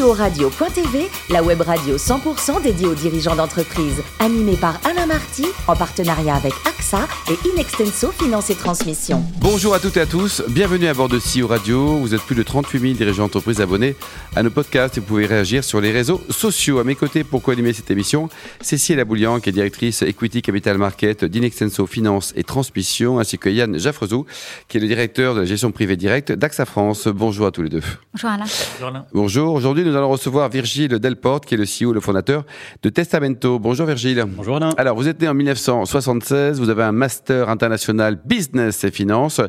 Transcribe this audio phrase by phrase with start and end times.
[0.00, 6.36] CEO-radio.tv, la web radio 100% dédiée aux dirigeants d'entreprise, animée par Alain Marty, en partenariat
[6.36, 9.22] avec AXA et Inextenso Finance et Transmission.
[9.40, 11.98] Bonjour à toutes et à tous, bienvenue à bord de CEO Radio.
[11.98, 13.94] Vous êtes plus de 38 000 dirigeants d'entreprise abonnés
[14.36, 16.78] à nos podcasts et vous pouvez réagir sur les réseaux sociaux.
[16.78, 18.30] À mes côtés, pour co-animer cette émission,
[18.62, 23.78] Cécile Aboulian, qui est directrice Equity Capital Market d'Inextenso Finance et Transmission, ainsi que Yann
[23.78, 24.24] Jaffrezou,
[24.68, 27.06] qui est le directeur de la gestion privée directe d'AXA France.
[27.06, 27.82] Bonjour à tous les deux.
[28.14, 28.46] Bonjour Alain.
[28.46, 29.06] Bonjour Alain.
[29.12, 29.54] Bonjour.
[29.54, 32.44] Aujourd'hui, nous allons recevoir Virgile Delporte, qui est le CEO, le fondateur
[32.82, 33.58] de Testamento.
[33.58, 34.24] Bonjour Virgile.
[34.28, 34.70] Bonjour Alain.
[34.76, 39.40] Alors, vous êtes né en 1976, vous avez un master international business et finance,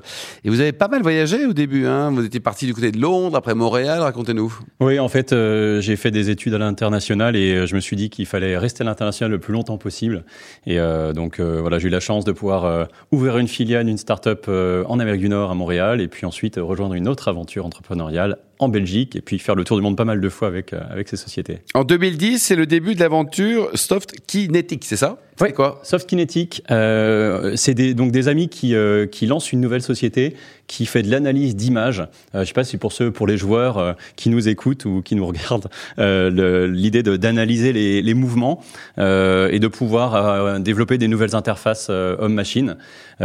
[0.44, 1.86] et vous avez pas mal voyagé au début.
[1.86, 4.52] Hein vous étiez parti du côté de Londres, après Montréal, racontez-nous.
[4.80, 7.96] Oui, en fait, euh, j'ai fait des études à l'international et euh, je me suis
[7.96, 10.24] dit qu'il fallait rester à l'international le plus longtemps possible.
[10.66, 14.48] Et euh, donc, voilà, j'ai eu la chance de pouvoir ouvrir une filiale, une start-up
[14.50, 18.70] en Amérique du Nord, à Montréal, et puis ensuite rejoindre une autre aventure entrepreneuriale en
[18.70, 21.18] Belgique et puis faire le tour du monde pas mal de fois avec, avec ces
[21.18, 21.60] sociétés.
[21.74, 25.18] En 2010, c'est le début de l'aventure Soft Kinetic, c'est ça?
[25.40, 29.62] Oui, quoi Soft Kinetic, euh, c'est des, donc des amis qui, euh, qui lancent une
[29.62, 30.36] nouvelle société
[30.68, 32.02] qui fait de l'analyse d'images.
[32.02, 34.86] Euh, je ne sais pas si pour ceux, pour les joueurs euh, qui nous écoutent
[34.86, 38.62] ou qui nous regardent, l'idée d'analyser les, les, mouvements
[38.98, 42.78] et de pouvoir développer des nouvelles interfaces homme-machine.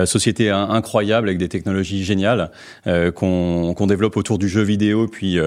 [0.05, 2.51] société incroyable avec des technologies géniales
[3.15, 5.39] qu'on qu'on développe autour du jeu vidéo puis,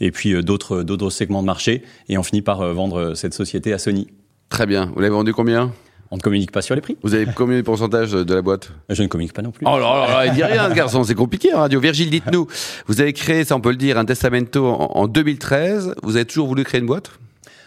[0.00, 1.82] et puis d'autres d'autres segments de marché.
[2.08, 4.08] Et on finit par vendre cette société à Sony.
[4.48, 4.90] Très bien.
[4.94, 5.72] Vous l'avez vendu combien?
[6.10, 6.96] On ne communique pas sur les prix.
[7.02, 8.70] Vous avez combien de pourcentage de la boîte?
[8.88, 9.64] Je ne communique pas non plus.
[9.66, 11.78] Oh là là, il dit rien ce garçon, c'est compliqué en radio.
[11.78, 12.48] Virgile, dites-nous,
[12.86, 15.94] vous avez créé, ça on peut le dire, un testamento en, 2013.
[16.02, 17.12] Vous avez toujours voulu créer une boîte?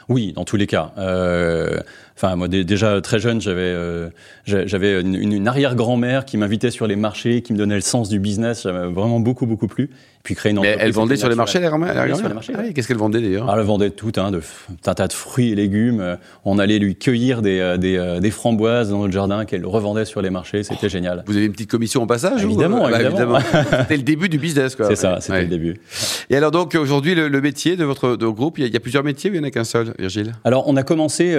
[0.10, 0.92] Oui, dans tous les cas.
[0.98, 1.80] Euh,
[2.16, 4.10] enfin, moi déjà très jeune, j'avais euh,
[4.46, 8.20] j'avais une, une arrière-grand-mère qui m'invitait sur les marchés, qui me donnait le sens du
[8.20, 8.64] business.
[8.64, 9.90] Ça m'a vraiment beaucoup beaucoup plu
[10.24, 10.78] puis créer une entreprise.
[10.80, 12.54] Mais elle vendait sur les marchés, la grand-mère sur les marchés.
[12.58, 14.42] Ah Qu'est-ce qu'elle vendait d'ailleurs Elle vendait tout, hein, de,
[14.86, 16.00] un tas de fruits et légumes.
[16.00, 19.66] Euh, on allait lui cueillir des, euh, des, euh, des framboises dans notre jardin qu'elle
[19.66, 20.64] revendait sur les marchés.
[20.64, 21.24] C'était génial.
[21.28, 23.40] Vous avez une petite commission au passage Évidemment, bah, évidemment.
[23.82, 24.88] c'était le début du business, quoi.
[24.88, 25.76] C'est ça, c'était le début.
[26.30, 29.30] Et alors donc aujourd'hui, le, métier de votre de groupe, il y, a, plusieurs métiers
[29.30, 30.32] ou il n'y en a qu'un seul, Virgile?
[30.46, 31.36] Alors on a commencé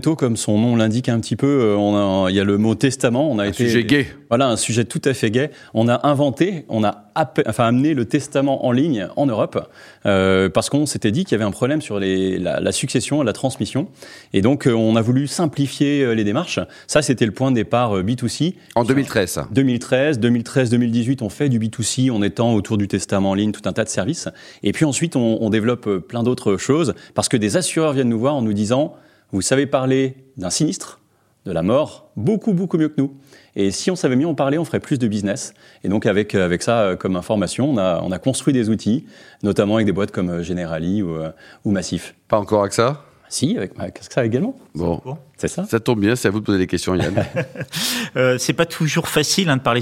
[0.00, 1.74] Testamento, comme son nom l'indique un petit peu.
[1.76, 3.30] On a, il y a le mot testament.
[3.30, 4.06] On a un été sujet gay.
[4.28, 5.50] Voilà, un sujet tout à fait gay.
[5.74, 7.04] On a inventé, on a
[7.46, 9.68] enfin amené le testament en ligne en Europe
[10.06, 13.22] euh, parce qu'on s'était dit qu'il y avait un problème sur les, la, la, succession,
[13.22, 13.88] la transmission.
[14.32, 16.60] Et donc, euh, on a voulu simplifier euh, les démarches.
[16.86, 18.54] Ça, c'était le point de départ B2C.
[18.74, 23.30] En 2013, ça 2013, 2013, 2018, on fait du B2C en étant autour du testament
[23.30, 24.28] en ligne, tout un tas de services.
[24.62, 28.18] Et puis ensuite, on, on développe plein d'autres choses parce que des assureurs viennent nous
[28.18, 28.94] voir en nous disant,
[29.32, 31.00] vous savez parler d'un sinistre,
[31.46, 33.14] de la mort, beaucoup, beaucoup mieux que nous.
[33.56, 35.54] Et si on savait mieux en parler, on ferait plus de business.
[35.84, 38.68] Et donc avec, euh, avec ça euh, comme information, on a, on a construit des
[38.68, 39.06] outils,
[39.42, 41.18] notamment avec des boîtes comme euh, Generali ou,
[41.64, 42.14] ou Massif.
[42.28, 43.04] Pas encore avec ça?
[43.30, 44.56] Si, avec, avec ça également.
[44.74, 45.00] Bon,
[45.36, 45.64] c'est ça.
[45.64, 47.24] Ça tombe bien, c'est à vous de poser des questions, Yann.
[48.16, 49.80] euh, c'est pas toujours facile hein, de parler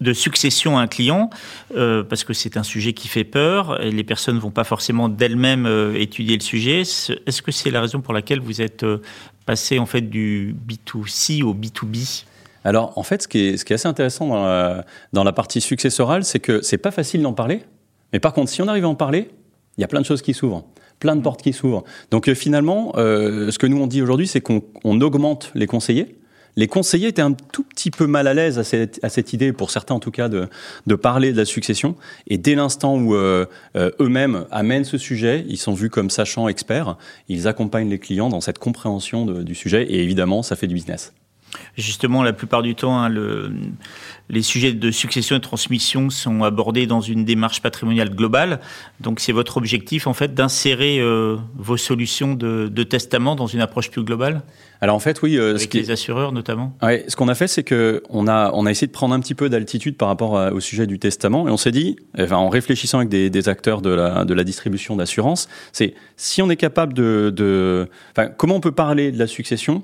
[0.00, 1.30] de succession à un client
[1.76, 5.08] euh, parce que c'est un sujet qui fait peur et les personnes vont pas forcément
[5.08, 6.80] d'elles-mêmes euh, étudier le sujet.
[6.80, 8.84] Est-ce que c'est la raison pour laquelle vous êtes
[9.46, 12.24] passé en fait du B2C au B2B
[12.62, 14.84] alors, en fait, ce qui est, ce qui est assez intéressant dans la,
[15.14, 17.62] dans la partie successorale, c'est que c'est pas facile d'en parler.
[18.12, 19.30] Mais par contre, si on arrive à en parler,
[19.78, 20.64] il y a plein de choses qui s'ouvrent,
[21.00, 21.82] plein de portes qui s'ouvrent.
[22.12, 26.16] Donc, euh, finalement, euh, ce que nous on dit aujourd'hui, c'est qu'on augmente les conseillers.
[26.56, 29.52] Les conseillers étaient un tout petit peu mal à l'aise à cette, à cette, idée,
[29.52, 30.48] pour certains en tout cas, de,
[30.86, 31.96] de parler de la succession.
[32.26, 33.46] Et dès l'instant où euh,
[33.76, 36.96] euh eux-mêmes amènent ce sujet, ils sont vus comme sachants experts,
[37.28, 39.84] ils accompagnent les clients dans cette compréhension du sujet.
[39.84, 41.12] Et évidemment, ça fait du business.
[41.76, 43.50] Justement, la plupart du temps, hein, le,
[44.28, 48.60] les sujets de succession et de transmission sont abordés dans une démarche patrimoniale globale.
[49.00, 53.60] Donc, c'est votre objectif, en fait, d'insérer euh, vos solutions de, de, testament dans une
[53.60, 54.42] approche plus globale?
[54.80, 55.36] Alors, en fait, oui.
[55.36, 56.76] Euh, Avec ce les assureurs, notamment?
[56.82, 59.34] Ouais, Ce qu'on a fait, c'est qu'on a, on a essayé de prendre un petit
[59.34, 61.48] peu d'altitude par rapport au sujet du testament.
[61.48, 64.44] Et on s'est dit, enfin, en réfléchissant avec des, des, acteurs de la, de la
[64.44, 67.88] distribution d'assurance, c'est si on est capable de...
[68.36, 69.82] comment on peut parler de la succession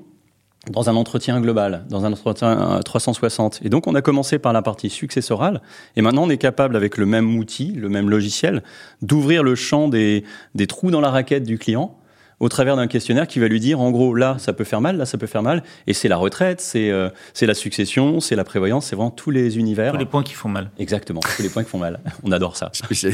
[0.69, 3.61] dans un entretien global, dans un entretien 360.
[3.63, 5.61] Et donc, on a commencé par la partie successorale,
[5.95, 8.63] et maintenant, on est capable, avec le même outil, le même logiciel,
[9.01, 10.23] d'ouvrir le champ des,
[10.55, 11.97] des trous dans la raquette du client
[12.39, 14.97] au travers d'un questionnaire qui va lui dire en gros là ça peut faire mal,
[14.97, 18.35] là ça peut faire mal et c'est la retraite, c'est euh, c'est la succession, c'est
[18.35, 19.93] la prévoyance, c'est vraiment tous les univers.
[19.93, 20.69] Tous les points qui font mal.
[20.77, 21.99] Exactement, tous les points qui font mal.
[22.23, 22.71] On adore ça.
[22.91, 23.13] c'est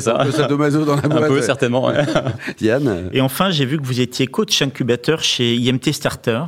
[0.00, 0.20] ça.
[0.20, 1.24] Un peu sadomaso dans la boîte.
[1.24, 1.90] Un peu certainement.
[2.60, 3.10] Yann.
[3.12, 6.42] Et enfin, j'ai vu que vous étiez coach incubateur chez IMT Starter.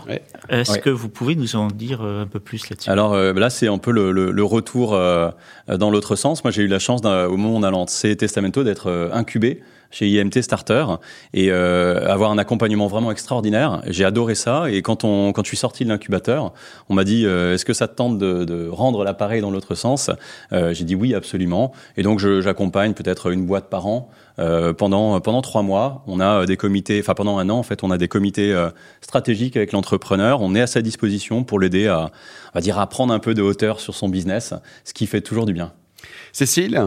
[0.48, 2.90] Est-ce que vous pouvez nous en dire euh, un peu plus là-dessus?
[2.90, 6.44] Alors euh, là, c'est un peu le, le, le retour dans l'autre sens.
[6.44, 10.08] Moi, j'ai eu la chance au moment où on a lancé Testamento d'être incubé chez
[10.08, 10.86] IMT Starter
[11.34, 13.82] et euh, avoir un accompagnement vraiment extraordinaire.
[13.86, 16.52] J'ai adoré ça et quand on quand je suis sorti de l'incubateur,
[16.88, 19.74] on m'a dit euh, est-ce que ça te tente de, de rendre l'appareil dans l'autre
[19.74, 20.10] sens?
[20.52, 24.10] Euh, J'ai dit oui absolument et donc j'accompagne peut-être une boîte par an.
[24.38, 27.82] Euh, pendant pendant trois mois, on a des comités, enfin pendant un an en fait,
[27.82, 28.68] on a des comités euh,
[29.00, 30.42] stratégiques avec l'entrepreneur.
[30.42, 32.10] On est à sa disposition pour l'aider à,
[32.54, 34.52] va dire, à prendre un peu de hauteur sur son business,
[34.84, 35.72] ce qui fait toujours du bien.
[36.32, 36.84] Cécile,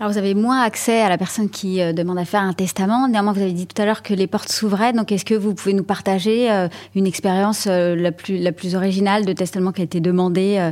[0.00, 3.06] alors, vous avez moins accès à la personne qui euh, demande à faire un testament.
[3.06, 4.94] Néanmoins, vous avez dit tout à l'heure que les portes s'ouvraient.
[4.94, 8.74] Donc, est-ce que vous pouvez nous partager euh, une expérience euh, la, plus, la plus
[8.74, 10.70] originale de testament qui a été demandée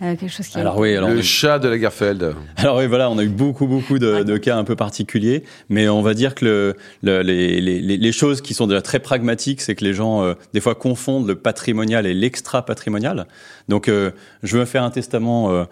[0.00, 2.34] quelque chose qui alors oui, alors le chat de Lagerfeld.
[2.56, 5.88] Alors oui, voilà, on a eu beaucoup beaucoup de, de cas un peu particuliers, mais
[5.88, 9.60] on va dire que le, le, les, les, les, choses qui sont déjà très pragmatiques,
[9.60, 13.26] c'est que les gens des fois confondent le patrimonial et l'extra patrimonial.
[13.68, 15.64] Donc, je veux faire un testament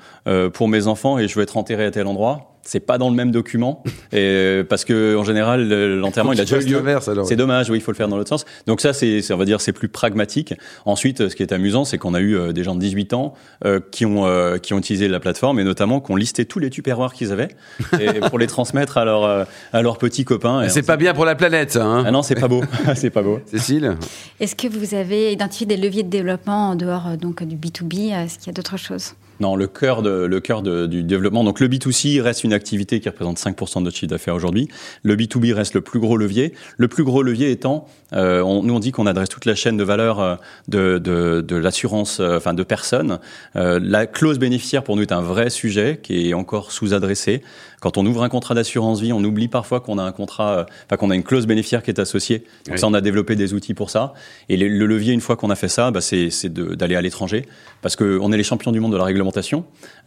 [0.54, 3.16] pour mes enfants et je veux être enterré à tel endroit c'est pas dans le
[3.16, 3.82] même document
[4.12, 5.68] et parce que en général
[5.98, 6.82] l'enterrement il a déjà eu lieu.
[7.24, 8.44] C'est dommage, oui, il faut le faire dans l'autre sens.
[8.66, 10.54] Donc ça c'est on va dire c'est plus pragmatique.
[10.84, 13.34] Ensuite ce qui est amusant c'est qu'on a eu euh, des gens de 18 ans
[13.64, 16.58] euh, qui ont euh, qui ont utilisé la plateforme et notamment qui ont listé tous
[16.58, 17.48] les tupperwares qu'ils avaient
[18.00, 20.68] et pour les transmettre à leurs à leurs petits copains.
[20.68, 22.04] C'est pas bien pour la planète hein.
[22.06, 22.62] Ah non, c'est pas beau.
[22.94, 23.40] c'est pas beau.
[23.46, 23.96] Cécile
[24.40, 28.38] Est-ce que vous avez identifié des leviers de développement en dehors donc du B2B Est-ce
[28.38, 29.14] qu'il y a d'autres choses?
[29.42, 31.42] Non, le cœur, de, le cœur de, du développement.
[31.42, 34.68] Donc le B2C reste une activité qui représente 5% de notre chiffre d'affaires aujourd'hui.
[35.02, 36.52] Le B2B reste le plus gros levier.
[36.76, 39.76] Le plus gros levier étant, euh, on, nous on dit qu'on adresse toute la chaîne
[39.76, 40.36] de valeur euh,
[40.68, 43.18] de, de, de l'assurance, euh, enfin de personnes.
[43.56, 47.42] Euh, la clause bénéficiaire pour nous est un vrai sujet qui est encore sous-adressé.
[47.80, 50.96] Quand on ouvre un contrat d'assurance vie, on oublie parfois qu'on a un contrat, enfin
[50.96, 52.44] qu'on a une clause bénéficiaire qui est associée.
[52.68, 54.14] Donc ça, on a développé des outils pour ça.
[54.48, 57.44] Et le, levier, une fois qu'on a fait ça, bah, c'est d'aller à l'étranger,
[57.80, 59.31] parce qu'on est les champions du monde de la réglementation.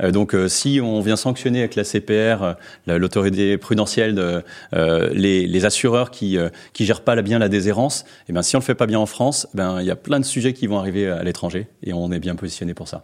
[0.01, 2.56] Euh, donc euh, si on vient sanctionner avec la CPR,
[2.88, 4.44] l'autorité prudentielle, de,
[5.13, 6.38] les, assureurs qui
[6.74, 9.06] qui gèrent pas bien la déshérence, eh ben si on le fait pas bien en
[9.06, 11.94] France, eh ben il y a plein de sujets qui vont arriver à l'étranger, et
[11.94, 13.04] on est bien positionné pour ça.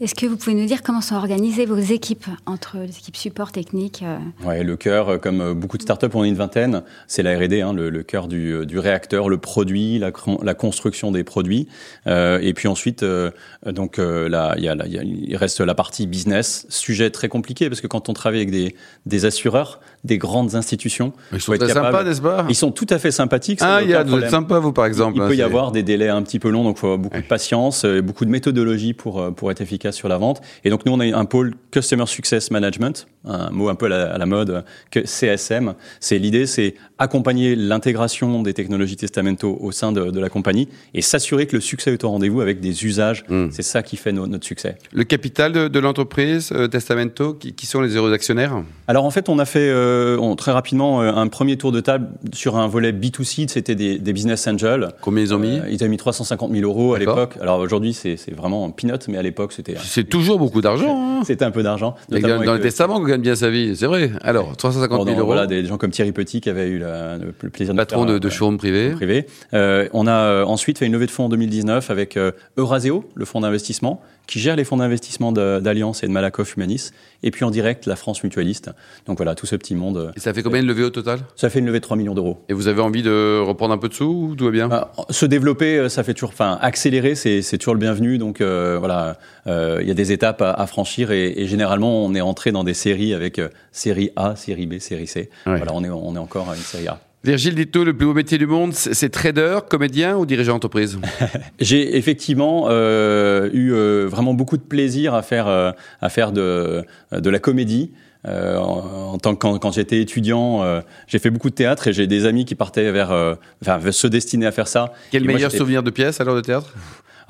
[0.00, 3.50] Est-ce que vous pouvez nous dire comment sont organisées vos équipes entre les équipes support
[3.50, 6.84] technique euh Ouais, le cœur, euh, comme euh, beaucoup de startups, on est une vingtaine.
[7.08, 11.10] C'est la R&D, hein, le, le, cœur du, du, réacteur, le produit, la, la construction
[11.10, 11.66] des produits.
[12.06, 13.32] Euh, et puis ensuite, euh,
[13.66, 17.68] donc là, il, y a, y a, il reste la partie business, sujet très compliqué
[17.68, 21.70] parce que quand on travaille avec des, des assureurs, des grandes institutions, ils sont très
[21.70, 22.46] sympas, n'est-ce pas?
[22.48, 23.58] Ils sont tout à fait sympathiques.
[23.62, 25.16] Ah, il y a, vous êtes sympa vous par exemple.
[25.16, 26.98] Il, il peut y avoir des délais un petit peu longs, donc il faut avoir
[27.00, 27.22] beaucoup ouais.
[27.22, 30.40] de patience, beaucoup de méthodologie pour pour être efficace sur la vente.
[30.64, 33.88] Et donc nous, on a un pôle Customer Success Management, un mot un peu à
[33.88, 35.74] la, à la mode, que CSM.
[36.00, 41.02] C'est l'idée, c'est accompagner l'intégration des technologies Testamento au sein de, de la compagnie et
[41.02, 43.24] s'assurer que le succès est au rendez-vous avec des usages.
[43.28, 43.48] Mm.
[43.50, 44.76] C'est ça qui fait no, notre succès.
[44.92, 48.62] Le capital de, de l'entreprise euh, Testamento, qui, qui, sont les heureux actionnaires?
[48.86, 51.80] Alors en fait, on a fait euh, on, très rapidement euh, un premier tour de
[51.80, 54.88] table sur un volet B2C, c'était des, des, business angels.
[55.00, 55.60] Combien ils ont mis?
[55.70, 57.34] Ils ont mis 350 000 euros à l'époque.
[57.40, 59.76] Alors aujourd'hui, c'est vraiment un peanut, mais à l'époque, c'était...
[59.82, 61.18] C'est toujours beaucoup d'argent.
[61.18, 61.94] Hein c'était un peu d'argent.
[62.10, 64.12] Dans les testaments, on gagne bien sa vie, c'est vrai.
[64.22, 65.26] Alors, 350 000 euros.
[65.26, 68.14] Voilà, des gens comme Thierry Petit qui avait eu la, le plaisir de Patron faire,
[68.14, 68.90] de, de showroom privé.
[68.90, 69.26] privé.
[69.54, 73.24] Euh, on a ensuite fait une levée de fonds en 2019 avec euh, Euraseo, le
[73.24, 76.90] fonds d'investissement, qui gère les fonds d'investissement d'Alliance et de Malakoff Humanis,
[77.22, 78.70] et puis en direct la France Mutualiste.
[79.06, 80.12] Donc voilà, tout ce petit monde.
[80.16, 81.20] Et ça fait combien de levée au total?
[81.34, 82.44] Ça fait une levée de 3 millions d'euros.
[82.48, 84.70] Et vous avez envie de reprendre un peu de sous ou tout va bien?
[84.70, 88.18] Euh, Se développer, ça fait toujours, enfin accélérer, c'est toujours le bienvenu.
[88.18, 92.04] Donc euh, voilà, euh, il y a des étapes à, à franchir et, et, généralement
[92.04, 95.30] on est entré dans des séries avec euh, série A, série B, série C.
[95.46, 95.56] Ouais.
[95.56, 97.00] Voilà, on est on est encore à une série A.
[97.24, 100.98] Virgile Dito, le plus beau métier du monde, c'est trader, comédien ou dirigeant d'entreprise?
[101.60, 106.84] J'ai effectivement euh, eu euh, vraiment beaucoup de plaisir à faire, euh, à faire de,
[107.10, 107.90] de la comédie.
[108.26, 111.86] Euh, en, en, tant que quand, quand j'étais étudiant, euh, j'ai fait beaucoup de théâtre
[111.86, 114.92] et j'ai des amis qui partaient vers, euh, enfin, se destiner à faire ça.
[115.12, 116.74] Quel et meilleur moi, souvenir de pièce alors de théâtre?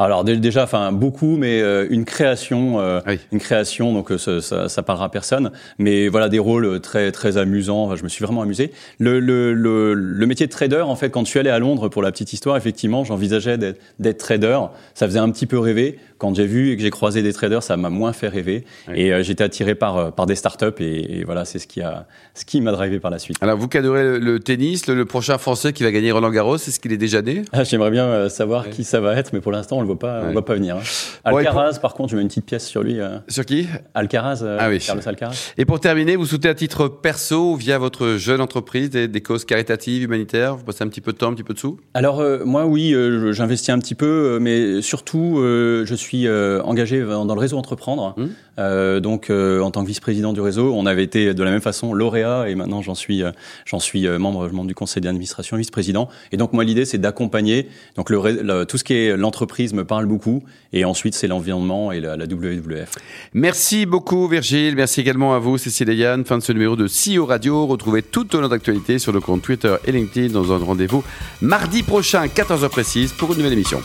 [0.04, 3.18] Alors déjà, enfin beaucoup, mais euh, une création, euh, oui.
[3.32, 5.50] une création, donc euh, ça, ça, ça, parlera à personne.
[5.78, 7.84] Mais voilà des rôles très très amusants.
[7.84, 8.70] Enfin, je me suis vraiment amusé.
[9.00, 11.88] Le, le, le, le, métier de trader, en fait, quand je suis allé à Londres
[11.88, 14.60] pour la petite histoire, effectivement, j'envisageais d'être trader.
[14.94, 15.98] Ça faisait un petit peu rêver.
[16.18, 18.64] Quand j'ai vu et que j'ai croisé des traders, ça m'a moins fait rêver.
[18.88, 18.94] Oui.
[18.96, 22.06] Et euh, j'étais attiré par par des startups et, et voilà, c'est ce qui a
[22.34, 23.36] ce qui m'a drivé par la suite.
[23.40, 26.80] Alors vous qui adorez le, tennis, le, prochain Français qui va gagner Roland Garros, est-ce
[26.80, 27.42] qu'il est déjà né?
[27.52, 30.26] Ah, J'aimerais bien savoir qui ça va être, mais pour l'instant on voit pas, Ouais.
[30.28, 30.76] on voit pas venir.
[30.76, 30.80] hein.
[31.24, 33.00] Alcaraz, par contre, je mets une petite pièce sur lui.
[33.00, 33.66] euh, Sur qui?
[33.94, 34.78] Alcaraz, euh, Ah oui.
[34.78, 35.52] Carlos Alcaraz.
[35.58, 39.44] Et pour terminer, vous souhaitez à titre perso, via votre jeune entreprise, des, des causes
[39.44, 40.56] caritatives, humanitaires?
[40.56, 41.78] Vous passez un petit peu de temps, un petit peu de sous?
[41.94, 42.94] Alors euh, moi oui,
[43.32, 48.14] j'investis un petit peu, mais surtout je suis engagé dans, dans le réseau Entreprendre.
[48.16, 48.98] Mmh.
[49.00, 52.48] Donc en tant que vice-président du réseau, on avait été de la même façon lauréat
[52.48, 53.22] et maintenant j'en suis
[53.64, 56.08] j'en suis membre membre du conseil d'administration, vice-président.
[56.32, 57.68] Et donc moi l'idée c'est d'accompagner.
[57.96, 60.42] Donc le, ré- le- tout ce qui est l'entreprise me parle beaucoup
[60.72, 62.90] et ensuite c'est l'environnement et la, la WWF.
[63.34, 66.24] Merci beaucoup Virgile, merci également à vous Cécile et Yann.
[66.24, 67.66] Fin de ce numéro de CEO Radio.
[67.66, 71.02] Retrouvez toute notre actualité sur nos comptes Twitter et LinkedIn dans un rendez-vous
[71.40, 73.80] mardi prochain, 14h précise, pour une nouvelle émission.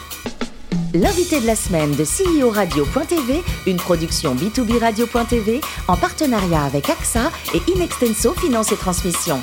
[0.94, 7.32] L'invité de la semaine de CEO Radio.tv, une production B2B Radio.tv en partenariat avec AXA
[7.56, 9.40] et Inextenso Finance et Transmission.